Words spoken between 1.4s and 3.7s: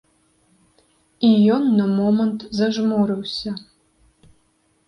ён на момант зажмурыўся.